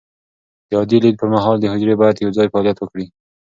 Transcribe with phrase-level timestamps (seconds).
[0.69, 3.05] د عادي لید پر مهال، حجرې باید یوځای فعالیت وکړي.